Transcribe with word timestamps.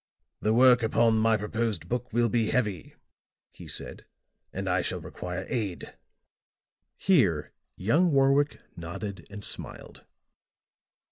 "'The 0.41 0.55
work 0.55 0.81
upon 0.81 1.15
my 1.19 1.37
proposed 1.37 1.87
book 1.87 2.11
will 2.11 2.27
be 2.27 2.49
heavy,' 2.49 2.95
he 3.51 3.67
said, 3.67 4.03
'and 4.51 4.67
I 4.67 4.81
shall 4.81 4.99
require 4.99 5.45
aid.'" 5.47 5.95
Here 6.97 7.51
young 7.75 8.11
Warwick 8.11 8.59
nodded 8.75 9.27
and 9.29 9.45
smiled. 9.45 10.03